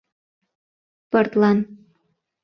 [1.11, 1.57] —Пыртлан...